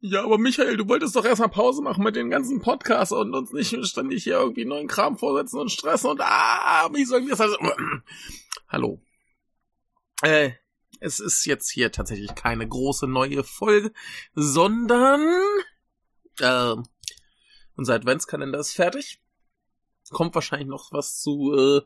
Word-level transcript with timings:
Ja, 0.00 0.22
aber 0.22 0.38
Michael, 0.38 0.76
du 0.76 0.88
wolltest 0.88 1.16
doch 1.16 1.24
erstmal 1.24 1.48
Pause 1.48 1.82
machen 1.82 2.04
mit 2.04 2.14
den 2.14 2.30
ganzen 2.30 2.60
Podcasts 2.60 3.12
und 3.12 3.34
uns 3.34 3.52
nicht 3.52 3.74
ständig 3.84 4.22
hier 4.22 4.34
irgendwie 4.34 4.64
neuen 4.64 4.86
Kram 4.86 5.18
vorsetzen 5.18 5.58
und 5.58 5.72
stressen 5.72 6.10
und 6.10 6.20
ah, 6.20 6.88
wie 6.92 7.04
sollen 7.04 7.24
wir 7.24 7.32
das 7.32 7.40
also... 7.40 7.58
Hallo. 8.68 9.00
Äh, 10.22 10.52
es 11.00 11.18
ist 11.18 11.44
jetzt 11.46 11.70
hier 11.70 11.90
tatsächlich 11.90 12.34
keine 12.36 12.68
große 12.68 13.08
neue 13.08 13.42
Folge, 13.42 13.92
sondern 14.34 15.20
äh, 16.38 16.76
unser 17.74 17.94
Adventskalender 17.94 18.58
ist 18.60 18.74
fertig. 18.74 19.20
Kommt 20.10 20.34
wahrscheinlich 20.34 20.68
noch 20.68 20.92
was 20.92 21.20
zu 21.20 21.54
äh, 21.54 21.80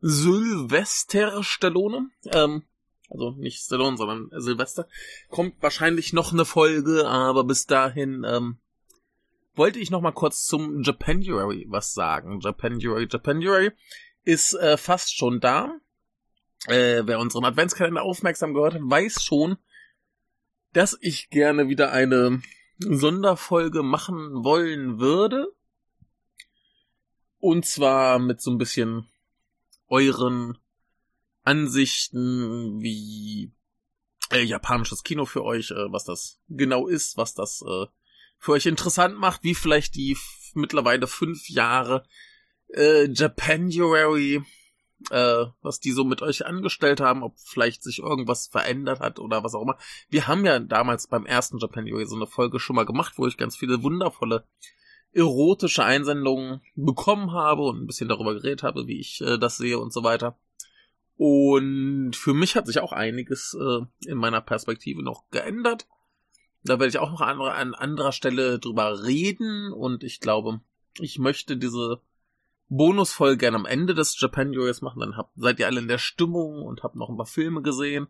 Sylvester 0.00 1.42
Stallone. 1.42 2.10
Ähm, 2.26 2.64
also 3.08 3.32
nicht 3.32 3.60
Stallone, 3.60 3.96
sondern 3.96 4.30
Silvester. 4.40 4.86
Kommt 5.30 5.54
wahrscheinlich 5.62 6.12
noch 6.12 6.32
eine 6.32 6.44
Folge, 6.44 7.06
aber 7.08 7.44
bis 7.44 7.66
dahin 7.66 8.24
ähm, 8.26 8.58
wollte 9.54 9.78
ich 9.78 9.90
noch 9.90 10.00
mal 10.00 10.12
kurz 10.12 10.46
zum 10.46 10.82
Japanuary 10.82 11.66
was 11.68 11.92
sagen. 11.92 12.40
Japanuary, 12.40 13.08
Japanuary 13.10 13.72
ist 14.24 14.54
äh, 14.54 14.76
fast 14.76 15.16
schon 15.16 15.40
da. 15.40 15.78
Äh, 16.66 17.02
wer 17.06 17.18
unseren 17.18 17.44
Adventskalender 17.44 18.02
aufmerksam 18.02 18.52
gehört 18.52 18.74
hat, 18.74 18.82
weiß 18.84 19.22
schon, 19.22 19.56
dass 20.72 20.98
ich 21.00 21.30
gerne 21.30 21.68
wieder 21.68 21.92
eine 21.92 22.42
Sonderfolge 22.78 23.82
machen 23.82 24.44
wollen 24.44 24.98
würde. 24.98 25.52
Und 27.40 27.64
zwar 27.64 28.18
mit 28.18 28.40
so 28.40 28.50
ein 28.50 28.58
bisschen 28.58 29.08
euren 29.88 30.58
Ansichten, 31.44 32.80
wie 32.80 33.52
äh, 34.30 34.42
japanisches 34.42 35.02
Kino 35.02 35.24
für 35.24 35.44
euch, 35.44 35.70
äh, 35.70 35.92
was 35.92 36.04
das 36.04 36.40
genau 36.48 36.86
ist, 36.86 37.16
was 37.16 37.34
das 37.34 37.62
äh, 37.62 37.86
für 38.38 38.52
euch 38.52 38.66
interessant 38.66 39.18
macht, 39.18 39.42
wie 39.42 39.54
vielleicht 39.54 39.94
die 39.94 40.16
mittlerweile 40.54 41.06
fünf 41.06 41.48
Jahre 41.48 42.04
äh, 42.74 43.08
Japanuary, 43.10 44.42
äh, 45.10 45.44
was 45.62 45.80
die 45.80 45.92
so 45.92 46.04
mit 46.04 46.22
euch 46.22 46.46
angestellt 46.46 47.00
haben, 47.00 47.22
ob 47.22 47.38
vielleicht 47.38 47.82
sich 47.82 48.00
irgendwas 48.00 48.48
verändert 48.48 49.00
hat 49.00 49.18
oder 49.18 49.44
was 49.44 49.54
auch 49.54 49.62
immer. 49.62 49.78
Wir 50.08 50.26
haben 50.26 50.44
ja 50.44 50.58
damals 50.58 51.06
beim 51.06 51.26
ersten 51.26 51.58
Japanuary 51.58 52.06
so 52.06 52.16
eine 52.16 52.26
Folge 52.26 52.60
schon 52.60 52.76
mal 52.76 52.86
gemacht, 52.86 53.14
wo 53.16 53.26
ich 53.26 53.36
ganz 53.36 53.56
viele 53.56 53.82
wundervolle 53.82 54.46
erotische 55.12 55.84
Einsendungen 55.84 56.60
bekommen 56.74 57.32
habe 57.32 57.62
und 57.62 57.82
ein 57.82 57.86
bisschen 57.86 58.08
darüber 58.08 58.34
geredet 58.34 58.62
habe, 58.62 58.86
wie 58.86 59.00
ich 59.00 59.20
äh, 59.22 59.38
das 59.38 59.56
sehe 59.56 59.78
und 59.78 59.92
so 59.92 60.02
weiter. 60.02 60.38
Und 61.18 62.14
für 62.14 62.32
mich 62.32 62.54
hat 62.54 62.68
sich 62.68 62.78
auch 62.78 62.92
einiges 62.92 63.56
äh, 63.60 63.80
in 64.08 64.18
meiner 64.18 64.40
Perspektive 64.40 65.02
noch 65.02 65.28
geändert. 65.32 65.88
Da 66.62 66.74
werde 66.74 66.88
ich 66.88 66.98
auch 66.98 67.10
noch 67.10 67.20
an, 67.20 67.40
an 67.40 67.74
anderer 67.74 68.12
Stelle 68.12 68.60
drüber 68.60 69.02
reden 69.02 69.72
und 69.72 70.04
ich 70.04 70.20
glaube, 70.20 70.60
ich 71.00 71.18
möchte 71.18 71.56
diese 71.56 72.00
Bonusfolge 72.68 73.36
gerne 73.36 73.56
am 73.56 73.66
Ende 73.66 73.94
des 73.94 74.18
Japan 74.20 74.52
Joyous 74.52 74.80
machen. 74.80 75.00
Dann 75.00 75.16
habt, 75.16 75.32
seid 75.34 75.58
ihr 75.58 75.66
alle 75.66 75.80
in 75.80 75.88
der 75.88 75.98
Stimmung 75.98 76.62
und 76.62 76.84
habt 76.84 76.94
noch 76.94 77.08
ein 77.08 77.16
paar 77.16 77.26
Filme 77.26 77.62
gesehen. 77.62 78.06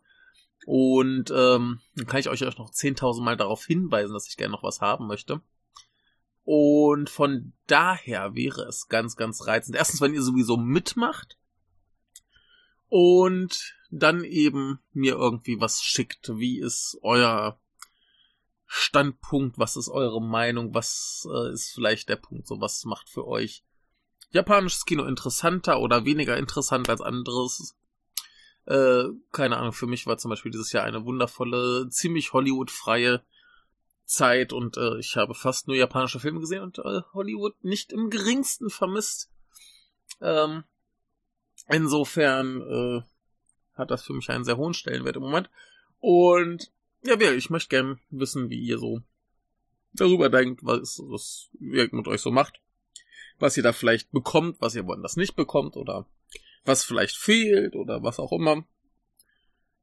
Und 0.66 1.30
ähm, 1.30 1.80
dann 1.94 2.06
kann 2.06 2.20
ich 2.20 2.28
euch 2.28 2.42
noch 2.42 2.70
10.000 2.70 3.22
Mal 3.22 3.38
darauf 3.38 3.64
hinweisen, 3.64 4.12
dass 4.12 4.28
ich 4.28 4.36
gerne 4.36 4.52
noch 4.52 4.62
was 4.62 4.82
haben 4.82 5.06
möchte. 5.06 5.40
Und 6.44 7.08
von 7.08 7.54
daher 7.68 8.34
wäre 8.34 8.64
es 8.64 8.88
ganz, 8.88 9.16
ganz 9.16 9.46
reizend. 9.46 9.76
Erstens, 9.76 10.02
wenn 10.02 10.12
ihr 10.12 10.22
sowieso 10.22 10.58
mitmacht 10.58 11.38
und 12.88 13.74
dann 13.90 14.24
eben 14.24 14.80
mir 14.92 15.14
irgendwie 15.14 15.60
was 15.60 15.82
schickt. 15.82 16.30
Wie 16.36 16.60
ist 16.60 16.98
euer 17.02 17.60
Standpunkt? 18.66 19.58
Was 19.58 19.76
ist 19.76 19.88
eure 19.88 20.20
Meinung? 20.20 20.74
Was 20.74 21.26
äh, 21.32 21.52
ist 21.52 21.72
vielleicht 21.72 22.08
der 22.08 22.16
Punkt? 22.16 22.46
So, 22.46 22.60
was 22.60 22.84
macht 22.84 23.08
für 23.08 23.26
euch 23.26 23.64
japanisches 24.30 24.84
Kino 24.84 25.04
interessanter 25.04 25.80
oder 25.80 26.04
weniger 26.04 26.36
interessant 26.36 26.90
als 26.90 27.00
anderes? 27.00 27.76
Äh, 28.66 29.04
keine 29.32 29.56
Ahnung, 29.56 29.72
für 29.72 29.86
mich 29.86 30.06
war 30.06 30.18
zum 30.18 30.28
Beispiel 30.28 30.52
dieses 30.52 30.72
Jahr 30.72 30.84
eine 30.84 31.04
wundervolle, 31.06 31.88
ziemlich 31.88 32.34
Hollywood-freie 32.34 33.24
Zeit 34.04 34.52
und 34.52 34.76
äh, 34.76 34.98
ich 34.98 35.16
habe 35.16 35.34
fast 35.34 35.68
nur 35.68 35.76
japanische 35.76 36.20
Filme 36.20 36.40
gesehen 36.40 36.62
und 36.62 36.78
äh, 36.78 37.00
Hollywood 37.14 37.62
nicht 37.62 37.92
im 37.92 38.10
geringsten 38.10 38.68
vermisst. 38.68 39.30
Ähm, 40.20 40.64
Insofern 41.68 42.62
äh, 42.62 43.02
hat 43.74 43.90
das 43.90 44.02
für 44.02 44.14
mich 44.14 44.30
einen 44.30 44.44
sehr 44.44 44.56
hohen 44.56 44.74
Stellenwert 44.74 45.16
im 45.16 45.22
Moment. 45.22 45.50
Und 46.00 46.72
ja, 47.02 47.20
ich 47.20 47.50
möchte 47.50 47.68
gerne 47.68 47.98
wissen, 48.10 48.50
wie 48.50 48.58
ihr 48.58 48.78
so 48.78 49.02
darüber 49.92 50.28
denkt, 50.28 50.64
was, 50.64 51.00
was 51.04 51.50
ihr 51.60 51.88
mit 51.92 52.08
euch 52.08 52.20
so 52.20 52.30
macht. 52.30 52.60
Was 53.38 53.56
ihr 53.56 53.62
da 53.62 53.72
vielleicht 53.72 54.10
bekommt, 54.10 54.60
was 54.60 54.74
ihr 54.74 54.86
woanders 54.86 55.16
nicht 55.16 55.36
bekommt 55.36 55.76
oder 55.76 56.06
was 56.64 56.84
vielleicht 56.84 57.16
fehlt 57.16 57.76
oder 57.76 58.02
was 58.02 58.18
auch 58.18 58.32
immer. 58.32 58.64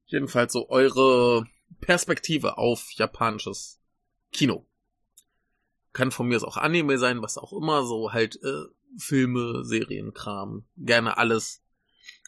Jedenfalls 0.07 0.53
so 0.53 0.69
eure 0.69 1.47
Perspektive 1.81 2.57
auf 2.57 2.91
japanisches 2.91 3.79
Kino. 4.31 4.65
Kann 5.93 6.11
von 6.11 6.27
mir 6.27 6.43
auch 6.43 6.57
Anime 6.57 6.97
sein, 6.97 7.21
was 7.21 7.37
auch 7.37 7.53
immer, 7.53 7.85
so 7.85 8.11
halt 8.11 8.41
äh, 8.43 8.65
Filme, 8.97 9.63
Serien, 9.63 10.13
Kram, 10.13 10.65
gerne 10.75 11.17
alles 11.17 11.64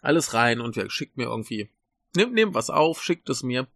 alles 0.02 0.34
rein 0.34 0.62
und 0.62 0.75
wer 0.75 0.90
schickt 0.90 1.18
mir 1.18 1.25
irgendwie, 1.25 1.69
nehmt, 2.16 2.34
nehmt 2.34 2.53
was 2.53 2.69
auf, 2.69 3.02
schickt 3.02 3.30
es 3.30 3.44
mir. 3.44 3.68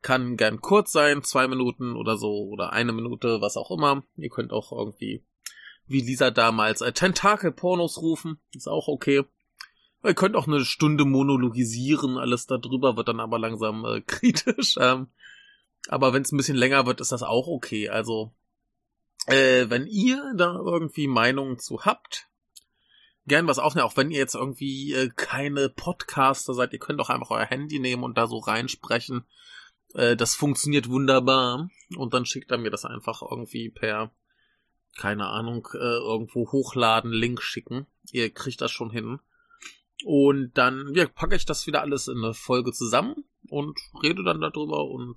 Kann 0.00 0.36
gern 0.36 0.60
kurz 0.60 0.92
sein, 0.92 1.24
zwei 1.24 1.48
Minuten 1.48 1.96
oder 1.96 2.16
so, 2.16 2.46
oder 2.48 2.72
eine 2.72 2.92
Minute, 2.92 3.40
was 3.40 3.56
auch 3.56 3.70
immer. 3.70 4.04
Ihr 4.16 4.28
könnt 4.28 4.52
auch 4.52 4.70
irgendwie, 4.70 5.24
wie 5.86 6.00
Lisa 6.00 6.30
damals, 6.30 6.80
äh, 6.82 6.92
Tentakel-Pornos 6.92 8.00
rufen, 8.00 8.38
ist 8.54 8.68
auch 8.68 8.86
okay. 8.86 9.24
Ihr 10.04 10.14
könnt 10.14 10.36
auch 10.36 10.46
eine 10.46 10.64
Stunde 10.64 11.04
monologisieren, 11.04 12.18
alles 12.18 12.46
darüber 12.46 12.96
wird 12.96 13.08
dann 13.08 13.18
aber 13.18 13.38
langsam 13.40 13.84
äh, 13.84 14.00
kritisch. 14.06 14.76
Ähm, 14.78 15.08
aber 15.88 16.12
wenn 16.12 16.22
es 16.22 16.32
ein 16.32 16.36
bisschen 16.36 16.56
länger 16.56 16.86
wird, 16.86 17.00
ist 17.00 17.12
das 17.12 17.22
auch 17.22 17.48
okay. 17.48 17.88
Also, 17.88 18.32
äh, 19.26 19.68
wenn 19.68 19.86
ihr 19.86 20.32
da 20.36 20.54
irgendwie 20.54 21.08
Meinungen 21.08 21.58
zu 21.58 21.84
habt, 21.84 22.28
gern 23.28 23.46
was 23.46 23.58
aufnehmen, 23.58 23.86
auch 23.86 23.96
wenn 23.96 24.10
ihr 24.10 24.18
jetzt 24.18 24.34
irgendwie 24.34 24.92
äh, 24.92 25.10
keine 25.14 25.68
Podcaster 25.68 26.54
seid, 26.54 26.72
ihr 26.72 26.78
könnt 26.78 27.00
auch 27.00 27.10
einfach 27.10 27.30
euer 27.30 27.44
Handy 27.44 27.78
nehmen 27.78 28.02
und 28.02 28.18
da 28.18 28.26
so 28.26 28.38
reinsprechen. 28.38 29.24
Äh, 29.94 30.16
das 30.16 30.34
funktioniert 30.34 30.88
wunderbar. 30.88 31.70
Und 31.96 32.14
dann 32.14 32.26
schickt 32.26 32.50
er 32.50 32.58
mir 32.58 32.70
das 32.70 32.84
einfach 32.84 33.22
irgendwie 33.22 33.70
per, 33.70 34.10
keine 34.96 35.28
Ahnung, 35.28 35.68
äh, 35.74 35.78
irgendwo 35.78 36.50
hochladen, 36.50 37.12
Link 37.12 37.42
schicken. 37.42 37.86
Ihr 38.10 38.30
kriegt 38.32 38.60
das 38.60 38.70
schon 38.70 38.90
hin. 38.90 39.20
Und 40.04 40.52
dann 40.54 40.92
ja, 40.94 41.06
packe 41.06 41.36
ich 41.36 41.44
das 41.44 41.66
wieder 41.66 41.80
alles 41.80 42.08
in 42.08 42.18
eine 42.18 42.34
Folge 42.34 42.72
zusammen 42.72 43.24
und 43.48 43.78
rede 44.02 44.22
dann 44.22 44.40
darüber 44.40 44.84
und 44.88 45.16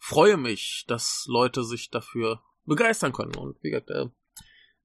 freue 0.00 0.36
mich, 0.36 0.84
dass 0.86 1.24
Leute 1.28 1.64
sich 1.64 1.90
dafür 1.90 2.42
begeistern 2.66 3.12
können. 3.12 3.34
Und 3.36 3.62
wie 3.62 3.70
gesagt, 3.70 3.90
äh, 3.90 4.06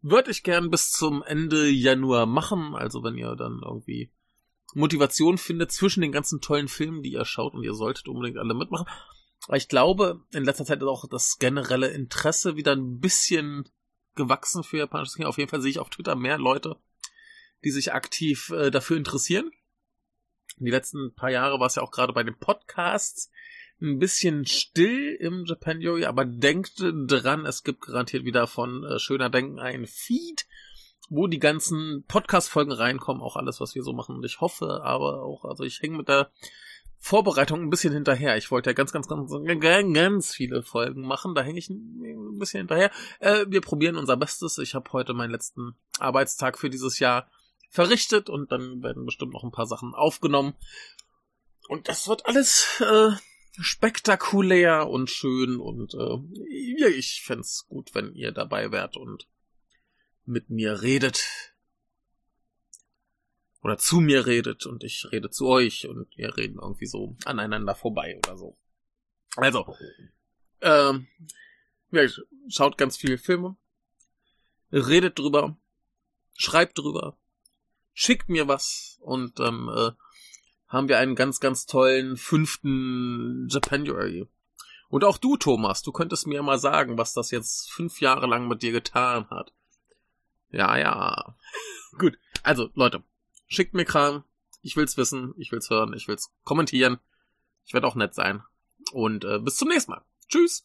würde 0.04 0.32
ich 0.32 0.44
gern 0.44 0.70
bis 0.70 0.92
zum 0.92 1.24
Ende 1.24 1.70
Januar 1.70 2.26
machen. 2.28 2.76
Also 2.76 3.04
wenn 3.04 3.18
ihr 3.18 3.36
dann 3.36 3.62
irgendwie 3.64 4.12
Motivation 4.76 5.38
findet 5.38 5.72
zwischen 5.72 6.02
den 6.02 6.12
ganzen 6.12 6.42
tollen 6.42 6.68
Filmen, 6.68 7.02
die 7.02 7.14
ihr 7.14 7.26
schaut 7.26 7.54
und 7.54 7.64
ihr 7.64 7.74
solltet 7.74 8.08
unbedingt 8.08 8.38
alle 8.38 8.54
mitmachen. 8.54 8.88
Aber 9.48 9.58
ich 9.58 9.68
glaube, 9.68 10.22
in 10.32 10.44
letzter 10.44 10.66
Zeit 10.66 10.82
ist 10.82 10.88
auch 10.88 11.08
das 11.08 11.38
generelle 11.40 11.88
Interesse 11.88 12.56
wieder 12.56 12.74
ein 12.74 13.00
bisschen 13.00 13.70
gewachsen 14.16 14.64
für 14.64 14.78
japanisches 14.78 15.16
Kino. 15.16 15.30
Auf 15.30 15.38
jeden 15.38 15.50
Fall 15.50 15.62
sehe 15.62 15.72
ich 15.72 15.80
auf 15.80 15.90
Twitter 15.90 16.16
mehr 16.16 16.38
Leute, 16.38 16.76
die 17.64 17.72
sich 17.72 17.94
aktiv 17.94 18.50
äh, 18.50 18.72
dafür 18.72 18.98
interessieren. 18.98 19.52
Die 20.58 20.70
letzten 20.70 21.14
paar 21.16 21.32
Jahre 21.32 21.60
war 21.60 21.68
es 21.68 21.76
ja 21.76 21.82
auch 21.82 21.92
gerade 21.92 22.14
bei 22.14 22.24
den 22.24 22.38
Podcasts 22.38 23.32
ein 23.84 24.00
bisschen 24.00 24.46
still 24.46 25.16
im 25.20 25.46
Japan 25.46 25.82
Yori, 25.82 26.06
aber 26.06 26.26
denkt 26.26 26.82
dran, 26.82 27.46
es 27.46 27.64
gibt 27.64 27.82
garantiert 27.82 28.26
wieder 28.26 28.48
von 28.48 28.84
äh, 28.84 28.98
Schöner 28.98 29.30
Denken 29.30 29.60
ein 29.60 29.86
Feed, 29.86 30.48
wo 31.10 31.28
die 31.28 31.40
ganzen 31.40 32.06
Podcast-Folgen 32.08 32.72
reinkommen, 32.72 33.22
auch 33.22 33.36
alles, 33.36 33.60
was 33.60 33.76
wir 33.76 33.84
so 33.84 33.94
machen. 33.94 34.16
Und 34.16 34.26
ich 34.26 34.42
hoffe 34.42 34.82
aber 34.84 35.24
auch, 35.24 35.46
also 35.46 35.64
ich 35.64 35.82
hänge 35.82 35.98
mit 35.98 36.08
der 36.08 36.32
Vorbereitung 36.98 37.62
ein 37.62 37.70
bisschen 37.70 37.94
hinterher. 37.94 38.38
Ich 38.38 38.50
wollte 38.50 38.70
ja 38.70 38.74
ganz, 38.74 38.94
ganz, 38.94 39.10
ganz, 39.10 39.30
ganz 39.30 40.34
viele 40.34 40.64
Folgen 40.64 41.02
machen. 41.02 41.36
Da 41.36 41.42
hänge 41.42 41.60
ich 41.60 41.70
ein 41.70 42.40
bisschen 42.40 42.62
hinterher. 42.62 42.92
Äh, 43.20 43.46
wir 43.50 43.60
probieren 43.60 43.98
unser 43.98 44.16
Bestes. 44.16 44.58
Ich 44.58 44.74
habe 44.74 44.92
heute 44.94 45.14
meinen 45.14 45.32
letzten 45.32 45.76
Arbeitstag 46.00 46.58
für 46.58 46.70
dieses 46.70 47.00
Jahr 47.00 47.28
verrichtet 47.70 48.30
und 48.30 48.54
dann 48.54 48.82
werden 48.82 49.06
bestimmt 49.06 49.34
noch 49.34 49.44
ein 49.44 49.52
paar 49.52 49.66
Sachen 49.66 49.94
aufgenommen. 49.94 50.54
Und 51.68 51.90
das 51.90 52.08
wird 52.08 52.26
alles 52.26 52.80
äh, 52.80 53.12
spektakulär 53.60 54.88
und 54.88 55.10
schön 55.10 55.60
und 55.60 55.94
äh, 55.94 56.88
ich 56.90 57.22
fände 57.24 57.48
gut, 57.68 57.94
wenn 57.94 58.14
ihr 58.14 58.32
dabei 58.32 58.72
wärt 58.72 58.98
und 58.98 59.28
mit 60.26 60.50
mir 60.50 60.82
redet. 60.82 61.24
Oder 63.62 63.78
zu 63.78 64.02
mir 64.02 64.26
redet 64.26 64.66
und 64.66 64.84
ich 64.84 65.08
rede 65.12 65.30
zu 65.30 65.48
euch 65.48 65.88
und 65.88 66.08
wir 66.18 66.36
reden 66.36 66.60
irgendwie 66.62 66.86
so 66.88 67.16
aneinander 67.24 67.76
vorbei 67.76 68.18
oder 68.18 68.38
so. 68.38 68.58
Also, 69.36 69.76
Ähm, 70.62 71.08
ja, 71.92 72.08
schaut 72.50 72.78
ganz 72.78 72.98
viele 72.98 73.18
Filme. 73.18 73.56
Redet 74.72 75.20
drüber. 75.20 75.58
Schreibt 76.36 76.78
drüber. 76.78 77.18
Schickt 77.94 78.30
mir 78.30 78.48
was. 78.48 78.98
Und 79.02 79.40
dann 79.40 79.68
äh, 79.70 79.92
haben 80.74 80.90
wir 80.90 80.98
einen 80.98 81.16
ganz, 81.16 81.40
ganz 81.40 81.68
tollen 81.68 82.18
fünften 82.18 83.48
Japanuary. 83.50 84.28
Und 84.90 85.04
auch 85.04 85.18
du, 85.18 85.38
Thomas, 85.38 85.84
du 85.84 85.92
könntest 85.92 86.28
mir 86.28 86.44
mal 86.44 86.60
sagen, 86.60 86.98
was 86.98 87.14
das 87.14 87.32
jetzt 87.32 87.72
fünf 87.72 88.02
Jahre 88.02 88.28
lang 88.28 88.48
mit 88.48 88.62
dir 88.64 88.72
getan 88.72 89.30
hat. 89.30 89.54
Ja, 90.50 90.78
ja. 90.78 91.36
Gut. 91.98 92.18
Also, 92.44 92.70
Leute, 92.74 93.04
schickt 93.48 93.74
mir 93.74 93.86
Kram. 93.86 94.24
Ich 94.62 94.76
will's 94.76 94.98
wissen, 94.98 95.34
ich 95.38 95.52
will's 95.52 95.70
hören, 95.70 95.94
ich 95.94 96.08
will's 96.08 96.32
kommentieren. 96.44 97.00
Ich 97.66 97.74
werde 97.74 97.88
auch 97.88 97.96
nett 97.96 98.14
sein. 98.14 98.44
Und 98.92 99.26
äh, 99.26 99.40
bis 99.40 99.56
zum 99.56 99.70
nächsten 99.70 99.92
Mal. 99.92 100.04
Tschüss. 100.28 100.62